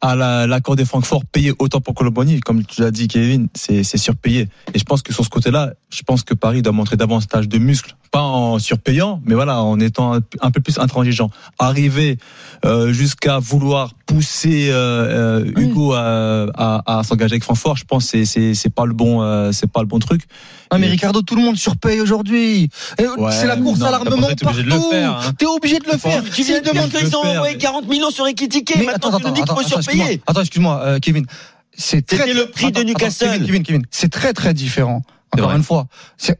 à 0.00 0.16
la- 0.16 0.46
l'accord 0.46 0.74
des 0.76 0.84
Francfort, 0.84 1.24
payer 1.26 1.52
autant 1.58 1.80
pour 1.80 1.94
Colomboigny, 1.94 2.40
comme 2.40 2.64
tu 2.64 2.80
l'as 2.80 2.90
dit, 2.90 3.06
Kevin, 3.08 3.48
c'est 3.54 3.84
surpayé. 3.84 4.48
Et 4.74 4.78
je 4.78 4.84
pense 4.84 5.02
que 5.02 5.12
sur 5.12 5.24
ce 5.24 5.30
côté-là, 5.30 5.74
je 5.92 6.02
pense 6.02 6.22
que 6.22 6.32
Paris 6.34 6.62
doit 6.62 6.72
montrer 6.72 6.96
davantage 6.96 7.48
de 7.48 7.58
muscles, 7.58 7.94
pas 8.10 8.22
en 8.22 8.58
surpayant, 8.58 9.20
mais 9.26 9.34
voilà, 9.34 9.62
en 9.62 9.78
étant 9.78 10.14
un, 10.14 10.50
peu 10.50 10.60
plus 10.60 10.78
intransigeant. 10.78 11.30
Arriver 11.58 12.18
euh, 12.64 12.92
jusqu'à 12.92 13.38
vouloir 13.38 13.92
pousser 14.06 14.68
euh, 14.70 15.42
euh, 15.44 15.60
Hugo 15.60 15.92
à, 15.92 16.46
à, 16.54 16.98
à 16.98 17.02
s'engager 17.04 17.34
avec 17.34 17.44
Francfort, 17.44 17.76
je 17.76 17.84
pense 17.84 18.04
que 18.04 18.10
c'est 18.10 18.24
c'est 18.24 18.54
c'est 18.54 18.70
pas 18.70 18.86
le 18.86 18.94
bon 18.94 19.22
euh, 19.22 19.52
c'est 19.52 19.70
pas 19.70 19.80
le 19.80 19.86
bon 19.86 19.98
truc. 19.98 20.22
Ah 20.70 20.78
mais 20.78 20.86
Ricardo, 20.86 21.20
tout 21.20 21.36
le 21.36 21.42
monde 21.42 21.56
surpaye 21.58 22.00
aujourd'hui. 22.00 22.70
Ouais, 22.98 23.30
c'est 23.32 23.46
la 23.46 23.56
course 23.58 23.80
non, 23.80 23.86
à 23.86 23.90
l'armement 23.90 24.26
pas- 24.28 24.34
t'es 24.34 24.46
obligé 24.46 24.62
de 24.62 24.68
le 24.68 24.74
partout. 24.76 24.90
faire, 24.90 25.12
hein. 25.18 25.32
T'es 25.36 25.46
obligé 25.46 25.78
de 25.78 25.84
le 25.92 25.98
faire. 25.98 26.22
Tu 26.34 26.42
viens 26.42 26.60
de 26.60 26.64
S'il 26.64 26.72
dire 26.72 26.72
demande- 26.72 26.90
qu'ils 26.90 27.16
ont 27.16 27.20
envoyé 27.20 27.54
mais- 27.54 27.58
40 27.60 27.88
millions 27.88 28.10
sur 28.10 28.26
Ekitike. 28.26 28.74
Mais 28.78 28.86
Maintenant, 28.86 29.18
tu 29.18 29.24
nous 29.26 29.32
dis 29.32 29.42
qu'il 29.42 29.54
faut 29.54 29.62
surpayer. 29.62 30.22
Attends, 30.26 30.40
excuse-moi, 30.40 30.80
euh, 30.82 30.98
Kevin. 31.00 31.26
C'est 31.76 32.04
très. 32.06 32.32
Le 32.32 32.46
prix 32.50 32.66
de 32.66 32.70
Attends, 32.70 32.80
attends, 32.80 32.84
Newcastle. 32.88 33.26
Kevin, 33.32 33.46
Kevin, 33.46 33.62
Kevin, 33.62 33.82
c'est 33.90 34.10
très 34.10 34.32
très 34.34 34.52
différent. 34.54 35.02
Encore 35.34 35.48
vrai. 35.48 35.56
une 35.56 35.62
fois, 35.62 35.86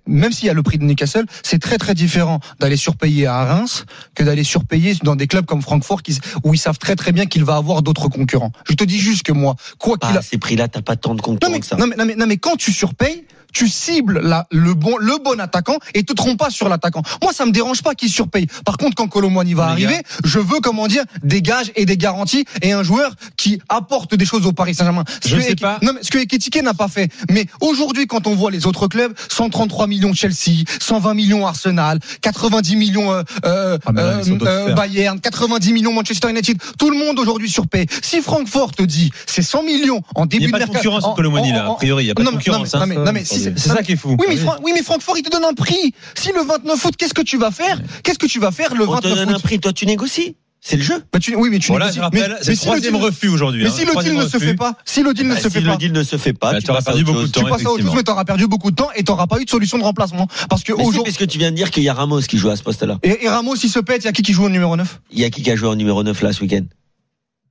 même 0.07 0.33
s'il 0.33 0.47
y 0.47 0.51
a 0.51 0.53
le 0.53 0.63
prix 0.63 0.77
de 0.79 0.85
Newcastle, 0.85 1.25
c'est 1.43 1.59
très 1.61 1.79
très 1.79 1.95
différent 1.95 2.41
d'aller 2.61 2.77
surpayer 2.77 3.27
à 3.27 3.45
Reims 3.45 3.85
que 4.15 4.23
d'aller 4.23 4.45
surpayer 4.45 4.95
dans 5.03 5.17
des 5.17 5.27
clubs 5.27 5.47
comme 5.47 5.63
Francfort 5.63 6.03
qui, 6.03 6.19
où 6.45 6.53
ils 6.53 6.59
savent 6.59 6.79
très 6.79 6.95
très 6.95 7.13
bien 7.13 7.25
qu'il 7.27 7.43
va 7.45 7.57
avoir 7.57 7.83
d'autres 7.83 8.09
concurrents. 8.09 8.53
Je 8.69 8.75
te 8.75 8.85
dis 8.85 8.99
juste 8.99 9.23
que 9.23 9.33
moi, 9.33 9.57
quoi 9.79 9.97
qu'il 9.97 10.11
Ah, 10.15 10.19
a, 10.19 10.23
ces 10.23 10.37
prix-là, 10.39 10.69
t'as 10.69 10.83
pas 10.83 10.97
tant 10.97 11.11
de 11.15 11.17
non 11.17 11.23
concurrents 11.23 11.53
mais, 11.53 11.61
que 11.61 11.67
ça. 11.67 11.77
non, 11.77 11.87
mais, 11.87 11.97
non, 11.97 12.05
mais, 12.05 12.17
non, 12.17 12.27
mais 12.27 12.37
quand 12.37 12.57
tu 12.57 12.71
surpayes, 12.73 13.25
tu 13.53 13.69
cibles 13.69 14.21
la, 14.21 14.47
le 14.51 14.75
bon 14.75 14.97
le 14.99 15.17
bon 15.23 15.39
attaquant 15.41 15.77
et 15.95 16.03
te 16.05 16.13
trompes 16.13 16.39
pas 16.39 16.51
sur 16.51 16.69
l'attaquant. 16.69 17.03
Moi, 17.23 17.33
ça 17.33 17.47
me 17.47 17.53
dérange 17.53 17.83
pas 17.83 17.95
qu'il 17.95 18.09
surpaye. 18.11 18.47
Par 18.65 18.77
contre, 18.77 18.95
quand 18.95 19.09
Colomboigny 19.09 19.55
va 19.55 19.75
Les 19.75 19.83
gars. 19.83 19.89
arriver, 19.89 20.03
je 20.25 20.39
veux 20.39 20.61
comment 20.61 20.87
dire 20.89 21.05
des 21.23 21.43
gages 21.43 21.73
et 21.77 21.85
des 21.87 21.97
garanties 21.97 22.45
et 22.63 22.73
un 22.73 22.83
joueur 22.83 23.15
qui 23.37 23.61
apporte 23.69 24.15
des 24.15 24.25
choses 24.25 24.47
au 24.47 24.53
Paris 24.53 24.75
Saint-Germain. 24.75 25.05
Ce 25.23 25.29
Je 25.29 25.37
que 25.37 25.43
sais 25.43 25.57
pas. 25.57 25.79
Non, 25.83 25.93
mais 25.95 26.01
ce 26.03 26.11
que 26.11 26.19
Ekitike 26.19 26.63
n'a 26.63 26.75
pas 26.75 26.89
fait. 26.89 27.11
Mais 27.31 27.47
aujourd'hui, 27.61 28.07
quand 28.07 28.27
on 28.27 28.35
voit 28.35 28.51
les 28.51 28.67
autres 28.67 28.89
clubs, 28.89 29.13
133 29.29 29.87
millions 29.87 30.13
Chelsea, 30.15 30.65
120 30.81 31.15
millions 31.15 31.47
Arsenal, 31.47 31.99
90 32.23 32.77
millions 32.77 33.13
euh, 33.13 33.23
euh, 33.45 33.79
Ah, 33.87 33.93
là, 33.93 34.21
euh. 34.43 34.75
Bayern, 34.75 35.21
90 35.21 35.73
millions 35.73 35.93
Manchester 35.93 36.31
United, 36.31 36.59
tout 36.79 36.91
le 36.91 36.99
monde 36.99 37.19
aujourd'hui 37.19 37.51
surpaye. 37.51 37.87
Si 38.03 38.21
Francfort 38.23 38.73
te 38.73 38.83
dit 38.83 39.11
c'est 39.27 39.43
100 39.43 39.63
millions 39.65 40.03
en 40.15 40.25
Il 40.25 40.29
début 40.29 40.47
n'y 40.47 40.55
a 40.55 40.59
pas 40.59 40.65
de 40.67 40.71
concurrence 40.71 41.05
en- 41.05 41.15
Colomboigny, 41.15 41.53
là, 41.53 41.71
a 41.71 41.75
priori. 41.75 42.05
Il 42.05 42.07
n'y 42.07 42.11
a 42.11 42.15
pas 42.15 42.23
de 42.23 42.27
non, 42.27 42.33
mais- 42.33 42.39
concurrence. 42.39 42.75
non, 42.75 42.81
hein. 42.81 42.87
mais- 42.87 42.97
non, 42.97 43.13
mais 43.13 43.25
si 43.25 43.41
c'est- 43.43 43.59
ça 43.59 43.83
qui 43.83 43.93
est 43.93 43.97
fou. 43.97 44.17
oui 44.19 44.27
mais, 44.29 44.37
Fran- 44.37 44.57
oui, 44.63 44.73
mais 44.75 44.83
Francfort, 44.83 45.17
il 45.19 45.23
te 45.23 45.31
donne 45.31 45.45
un 45.45 45.55
prix. 45.55 45.95
Si 46.15 46.33
le 46.33 46.43
29 46.43 46.85
août, 46.85 46.95
qu'est-ce 46.97 47.15
que 47.15 47.23
tu 47.23 47.37
vas 47.39 47.51
faire 47.51 47.81
Qu'est-ce 48.03 48.19
que 48.19 48.27
tu 48.27 48.39
vas 48.41 48.51
faire 48.51 48.75
le 48.75 48.85
On 48.89 48.97
te 48.99 49.07
29 49.09 49.15
donne 49.19 49.29
un 49.31 49.37
août 49.37 49.43
prix, 49.43 49.59
toi 49.61 49.73
tu 49.73 49.87
négocies. 49.87 50.37
C'est 50.65 50.77
le 50.77 50.83
jeu. 50.85 51.03
Bah, 51.13 51.19
tu- 51.19 51.35
Oui, 51.35 51.49
mais 51.51 51.59
tu 51.59 51.73
Voilà, 51.73 51.87
négocies. 51.87 51.97
je 51.99 52.03
rappelle, 52.03 52.39
Mais- 52.47 52.55
si 52.55 52.71
le 52.71 52.81
deal- 52.81 52.95
refus 52.95 53.29
aujourd'hui. 53.29 53.65
Mais 53.65 53.69
hein. 53.69 53.73
si 53.77 53.85
le 53.85 54.01
deal 54.01 54.15
ne 54.15 54.21
se 54.29 54.37
refus. 54.37 54.47
fait 54.47 54.55
pas, 54.55 54.77
si 54.85 55.03
le 55.03 55.13
deal 55.13 55.27
ne 55.27 55.35
Bah, 55.35 55.41
se 55.41 55.49
si 55.49 55.55
fait 55.55 55.61
le 55.61 55.71
pas, 55.73 55.77
deal 55.77 55.91
ne 55.93 56.03
se 56.05 56.17
fait 56.17 56.33
pas, 56.35 56.53
Bah, 56.53 56.61
tu 56.63 56.71
à 56.71 56.81
perdu 56.81 57.03
beaucoup 57.03 57.23
de 57.23 57.27
temps. 57.33 57.43
tu 57.43 57.51
passes 57.51 57.67
à 57.67 57.71
autre 57.73 57.83
chose, 57.83 57.93
mais 57.97 58.03
t'auras 58.05 58.25
perdu 58.25 58.47
beaucoup 58.47 58.71
de 58.71 58.77
temps 58.77 58.91
et 58.95 59.03
t'auras 59.03 59.27
pas 59.27 59.41
eu 59.41 59.45
de 59.45 59.51
solution 59.51 59.77
de 59.79 59.83
remplacement. 59.83 60.29
Parce 60.49 60.63
que 60.63 60.73
si, 60.73 60.81
aujourd'hui, 60.81 61.03
parce 61.05 61.17
que 61.17 61.25
tu 61.25 61.39
viens 61.39 61.51
de 61.51 61.57
dire 61.57 61.73
qu'il 61.73 61.83
y 61.83 61.89
a 61.89 61.95
Ramos 61.95 62.21
qui 62.21 62.39
joue 62.39 62.51
à 62.51 62.55
ce 62.55 62.63
poste-là. 62.63 62.99
et, 63.03 63.25
et 63.25 63.29
Ramos, 63.29 63.57
il 63.57 63.69
se 63.69 63.81
pète, 63.81 64.03
il 64.03 64.07
y 64.07 64.09
a 64.09 64.13
qui 64.13 64.23
qui 64.23 64.33
joue 64.35 64.45
au 64.45 64.49
numéro 64.49 64.77
9 64.77 65.01
Il 65.11 65.19
y 65.19 65.25
a 65.25 65.31
qui 65.31 65.43
qui 65.43 65.51
a 65.51 65.57
joué 65.57 65.69
en 65.69 65.75
numéro 65.75 66.01
9 66.05 66.23
là 66.23 66.33
ce 66.33 66.41
week-end? 66.43 66.63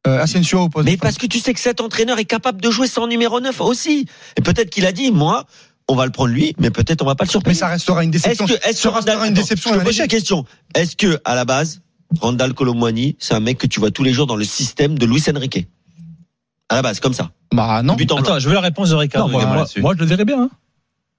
Euh, 0.07 0.19
Asensio 0.23 0.61
au 0.61 0.69
poste. 0.69 0.85
Mais 0.87 0.95
parce 0.97 1.17
que 1.17 1.27
tu 1.27 1.39
sais 1.39 1.53
que 1.53 1.59
cet 1.59 1.79
entraîneur 1.81 2.17
est 2.17 2.25
capable 2.25 2.59
de 2.61 2.71
jouer 2.71 2.87
sans 2.87 3.05
numéro 3.07 3.39
9 3.41 3.59
aussi. 3.61 4.07
Et 4.37 4.41
peut-être 4.41 4.69
qu'il 4.71 4.85
a 4.87 4.91
dit, 4.93 5.11
moi, 5.11 5.45
on 5.91 5.95
va 5.95 6.05
le 6.05 6.11
prendre 6.11 6.31
lui, 6.31 6.55
mais 6.59 6.69
peut-être 6.71 7.01
on 7.01 7.05
va 7.05 7.15
pas 7.15 7.23
le 7.25 7.27
Mais 7.27 7.31
surpayer. 7.31 7.55
ça 7.57 7.67
restera 7.67 8.03
une 8.03 8.13
Est-ce 8.13 8.23
déception. 8.29 8.45
que, 8.47 8.53
est-ce 8.53 8.83
que 8.83 8.89
ça 8.89 8.91
restera 8.91 9.27
une 9.27 9.33
déception 9.33 9.71
je 9.73 9.79
te 9.97 10.01
une 10.01 10.07
question. 10.07 10.45
Est-ce 10.75 10.95
que, 10.95 11.19
à 11.25 11.35
la 11.35 11.45
base, 11.45 11.81
Randall 12.19 12.53
Colomwani, 12.53 13.15
c'est 13.19 13.33
un 13.33 13.39
mec 13.39 13.57
que 13.57 13.67
tu 13.67 13.79
vois 13.79 13.91
tous 13.91 14.03
les 14.03 14.13
jours 14.13 14.27
dans 14.27 14.35
le 14.35 14.43
système 14.45 14.97
de 14.97 15.05
Luis 15.05 15.23
Enrique? 15.33 15.67
À 16.69 16.75
la 16.75 16.81
base, 16.81 16.99
comme 16.99 17.13
ça. 17.13 17.31
Bah 17.53 17.81
non. 17.83 17.95
Attends, 18.17 18.39
je 18.39 18.47
veux 18.47 18.55
la 18.55 18.61
réponse 18.61 18.89
de 18.91 18.95
Ricardo 18.95 19.31
Non, 19.31 19.39
moi, 19.39 19.65
moi, 19.77 19.93
je 19.95 19.99
le 19.99 20.05
verrais 20.05 20.25
bien. 20.25 20.43
hein. 20.43 20.49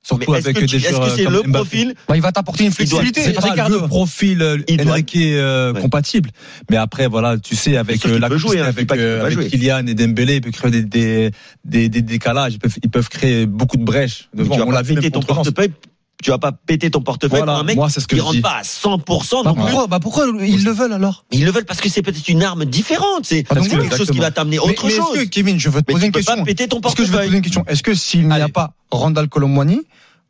Surtout 0.04 0.34
avec 0.34 0.56
que 0.56 0.64
des 0.64 0.76
est-ce 0.76 0.98
que 0.98 1.08
c'est 1.16 1.24
le 1.24 1.42
Mbappé. 1.42 1.52
profil 1.52 1.94
Bah, 2.08 2.16
il 2.16 2.22
va 2.22 2.32
t'apporter 2.32 2.64
une 2.64 2.72
flexibilité. 2.72 3.22
C'est 3.22 3.32
pas 3.34 3.50
Ricardo. 3.50 3.80
le 3.82 3.86
profil 3.86 4.42
euh, 4.42 4.58
Enrique 4.84 5.16
euh, 5.16 5.72
Ouais. 5.72 5.80
compatible. 5.80 6.30
Mais 6.70 6.76
après, 6.76 7.06
voilà, 7.06 7.38
tu 7.38 7.54
sais, 7.54 7.76
avec 7.76 8.04
euh, 8.06 8.18
la 8.18 8.28
peut 8.28 8.36
jouer, 8.36 8.58
hein, 8.60 8.64
avec, 8.66 8.90
euh, 8.92 9.24
avec. 9.24 9.48
Kylian 9.48 9.86
et 9.86 9.94
Dembélé, 9.94 10.36
ils 10.36 10.40
peuvent 10.40 10.52
créer 10.52 10.70
des, 10.72 10.82
des, 10.82 11.30
des, 11.64 11.88
des 11.88 12.02
décalages. 12.02 12.54
Ils 12.54 12.58
peuvent, 12.58 12.76
ils 12.82 12.90
peuvent 12.90 13.08
créer 13.08 13.46
beaucoup 13.46 13.76
de 13.76 13.84
brèches. 13.84 14.28
tu 14.32 14.38
Devant. 14.38 14.56
vas 14.56 14.66
On 14.66 14.70
l'a 14.72 14.82
vu 14.82 14.96
ton 15.10 15.20
portefeuille. 15.20 15.70
Tu 16.22 16.30
vas 16.30 16.38
pas 16.38 16.52
péter 16.52 16.90
ton 16.90 17.00
portefeuille 17.02 17.38
Voilà, 17.40 17.52
pour 17.54 17.60
un 17.60 17.64
mec 17.64 17.76
moi, 17.76 17.90
c'est 17.90 18.00
ce 18.00 18.06
que 18.06 18.14
qui 18.14 18.20
rentre 18.20 18.36
dis. 18.36 18.40
pas 18.40 18.58
à 18.58 18.62
100% 18.62 19.44
Bah, 19.44 19.52
pourquoi, 19.56 19.86
bah, 19.88 19.98
pourquoi 20.00 20.26
ils 20.40 20.64
le 20.64 20.70
veulent 20.70 20.92
alors? 20.92 21.24
Ils 21.32 21.44
le 21.44 21.50
veulent 21.50 21.64
parce 21.64 21.80
que 21.80 21.88
c'est 21.88 22.02
peut-être 22.02 22.28
une 22.28 22.42
arme 22.42 22.64
différente. 22.64 23.24
C'est 23.24 23.44
Ah, 23.50 23.56
quelque 23.56 23.96
chose 23.96 24.10
qui 24.10 24.18
va 24.18 24.30
t'amener 24.30 24.58
autre 24.58 24.86
mais 24.86 24.90
chose. 24.92 25.16
Est-ce 25.16 25.24
que, 25.24 25.28
Kevin, 25.28 25.58
je 25.58 25.68
veux 25.68 25.82
te 25.82 25.86
Mais 25.88 25.94
poser 25.94 26.02
tu 26.04 26.06
une 26.06 26.12
peux 26.12 26.18
question. 26.20 26.36
pas 26.36 26.44
péter 26.44 26.68
ton 26.68 26.80
Est-ce 26.80 26.94
que 26.96 27.04
je 27.04 27.10
vais 27.10 27.12
te 27.12 27.12
portefeuille. 27.12 27.26
poser 27.28 27.36
une 27.36 27.42
question? 27.42 27.64
Est-ce 27.66 27.82
que 27.82 27.94
s'il 27.94 28.28
n'y 28.28 28.40
a 28.40 28.48
pas 28.48 28.72
Randall 28.90 29.28
Colomwani 29.28 29.80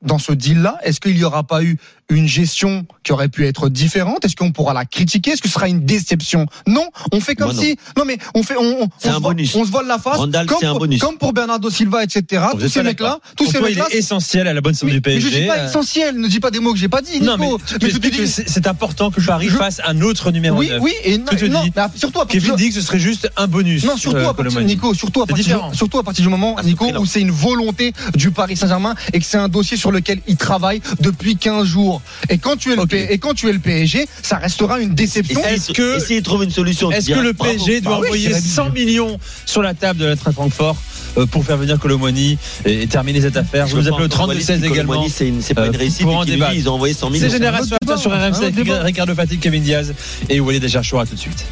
dans 0.02 0.18
ce 0.18 0.32
deal-là, 0.32 0.78
est-ce 0.82 1.00
qu'il 1.00 1.14
n'y 1.14 1.24
aura 1.24 1.44
pas 1.44 1.62
eu 1.62 1.78
une 2.10 2.26
gestion 2.26 2.84
qui 3.04 3.12
aurait 3.12 3.28
pu 3.28 3.46
être 3.46 3.68
différente? 3.68 4.24
Est-ce 4.24 4.36
qu'on 4.36 4.52
pourra 4.52 4.74
la 4.74 4.84
critiquer? 4.84 5.30
Est-ce 5.32 5.42
que 5.42 5.48
ce 5.48 5.54
sera 5.54 5.68
une 5.68 5.84
déception? 5.84 6.46
Non, 6.66 6.84
on 7.12 7.20
fait 7.20 7.34
comme 7.34 7.52
Moi, 7.54 7.62
si. 7.62 7.76
Non, 7.96 8.04
mais 8.04 8.18
on 8.34 8.42
fait. 8.42 8.56
On, 8.58 8.82
on, 8.82 8.88
C'est 8.98 9.08
on 9.08 9.12
un 9.30 9.44
se 9.46 9.58
on 9.58 9.64
se 9.64 9.70
voile 9.70 9.86
la 9.86 9.98
face. 9.98 10.16
Randall, 10.18 10.46
comme, 10.46 10.58
pour, 10.60 10.78
bonus. 10.80 11.00
comme 11.00 11.16
pour 11.18 11.32
Bernardo 11.32 11.70
Silva, 11.70 12.02
etc. 12.04 12.42
Vous 12.54 12.60
Tous 12.60 12.68
ces 12.68 12.82
mecs-là, 12.82 13.18
tous 13.36 13.46
ces 13.50 13.58
il 13.58 13.64
mecs-là. 13.64 13.86
est 13.92 13.96
essentiel 13.98 14.46
à 14.48 14.52
la 14.54 14.60
bonne 14.60 14.74
santé 14.74 14.92
du 14.92 15.00
mais 15.04 15.20
je 15.20 15.26
PSG. 15.28 15.40
dis 15.42 15.46
pas 15.46 15.58
euh, 15.58 15.68
essentiel. 15.68 16.18
Ne 16.18 16.28
dis 16.28 16.40
pas 16.40 16.50
des 16.50 16.58
mots 16.60 16.72
que 16.72 16.78
j'ai 16.78 16.88
pas 16.88 17.00
dit. 17.00 17.20
Nico. 17.20 17.24
Non, 17.24 17.36
mais 17.38 17.46
tu, 17.66 17.78
tu 17.78 17.86
Mais 17.86 17.90
je 17.90 17.98
te 17.98 18.06
expliques 18.06 18.12
dis- 18.26 18.42
que 18.44 18.50
c'est 18.50 18.66
important 18.66 19.10
que 19.10 19.20
Paris 19.20 19.48
je- 19.48 19.56
fasse 19.56 19.80
un 19.86 20.00
autre 20.02 20.30
numéro 20.32 20.58
oui, 20.58 20.68
9. 20.68 20.80
oui, 20.82 20.92
et 21.04 21.18
non, 21.18 21.24
Tu 21.36 21.48
non, 21.48 21.62
dis- 21.62 21.72
mais 21.74 21.82
surtout 21.94 22.18
à 22.20 22.22
partir 22.24 22.40
Kevin 22.42 22.52
de- 22.52 22.58
dit 22.58 22.68
que 22.68 22.74
ce 22.74 22.80
serait 22.80 22.98
juste 22.98 23.30
un 23.36 23.46
bonus. 23.46 23.84
Non, 23.84 23.96
surtout 23.96 24.18
euh, 24.18 24.28
à 24.28 24.34
partir. 24.34 24.60
Nico, 24.62 24.92
surtout 24.94 25.22
à 25.22 25.24
C'est 25.26 25.28
partir, 25.34 25.44
différent. 25.44 25.70
du, 25.70 25.76
surtout 25.76 25.98
à 25.98 26.02
partir 26.02 26.24
du 26.24 26.28
moment, 26.30 26.56
Ah, 26.58 26.62
Nico, 26.62 26.86
où 26.98 27.06
c'est 27.06 27.20
une 27.20 27.30
volonté 27.30 27.92
du 28.16 28.30
Paris 28.32 28.56
Saint-Germain 28.56 28.94
et 29.12 29.18
que 29.20 29.24
c'est 29.24 29.38
un 29.38 29.48
dossier 29.48 29.76
sur 29.76 29.91
lequel 29.92 30.20
il 30.26 30.36
travaille 30.36 30.80
depuis 31.00 31.36
15 31.36 31.64
jours. 31.66 32.02
Et 32.28 32.38
quand 32.38 32.56
tu 32.56 32.72
es 32.72 32.76
le. 32.76 32.86
P- 32.86 33.06
et 33.10 33.18
quand 33.18 33.34
tu 33.34 33.48
es 33.48 33.52
le 33.52 33.58
PSG, 33.58 34.06
ça 34.22 34.36
restera 34.38 34.80
une 34.80 34.94
déception. 34.94 35.40
Est-ce 35.44 35.72
que- 35.72 35.96
essayez 35.98 36.20
de 36.20 36.24
trouver 36.24 36.46
une 36.46 36.50
solution. 36.50 36.90
Est-ce 36.90 37.10
que 37.10 37.18
le 37.20 37.32
bravo. 37.32 37.52
PSG 37.52 37.80
doit 37.80 37.92
Bah 37.92 37.98
oui, 38.02 38.06
envoyer 38.08 38.28
dirais 38.28 38.40
100 38.40 38.70
millions 38.70 39.18
sur 39.46 39.62
la 39.62 39.74
table 39.74 40.00
de 40.00 40.06
la 40.06 40.16
Train 40.16 40.32
Francfort 40.32 40.76
euh, 41.18 41.26
pour 41.26 41.44
faire 41.44 41.56
venir 41.58 41.78
Colomoni 41.78 42.38
et, 42.64 42.82
et 42.82 42.86
terminer 42.86 43.20
cette 43.20 43.36
affaire 43.36 43.66
Je 43.66 43.76
Vous 43.76 43.88
au 43.88 43.92
encore 43.92 44.08
32-16 44.08 44.26
valider 44.46 44.68
que 44.68 44.72
également. 44.72 45.06
C'est 45.08 45.28
une- 45.28 45.42
c'est 45.42 45.54
pas 45.54 45.62
Euh, 45.62 45.70
une 45.70 45.76
réussite. 45.76 46.02
pour 46.02 46.16
en 46.16 46.24
débattre. 46.24 46.52
dit, 46.52 46.58
Ils 46.58 46.68
ont 46.68 46.74
envoyé 46.74 46.94
100 46.94 47.10
millions. 47.10 47.26
C'est 47.26 47.30
Génération 47.30 47.76
sur 47.96 48.10
débat, 48.10 48.28
RMC 48.30 48.50
débat. 48.52 48.82
Ricardo 48.82 49.14
Fatigue, 49.14 49.40
Kevin 49.40 49.62
Diaz 49.62 49.92
et 50.28 50.40
Walid 50.40 50.64
Acharchoura 50.64 51.04
tout 51.06 51.14
de 51.14 51.20
suite. 51.20 51.44